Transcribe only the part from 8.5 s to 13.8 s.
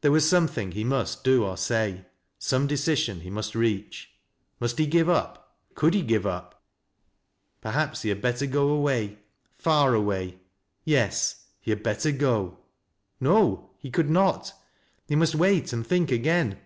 away,— far away. Yes; he had better go. No,—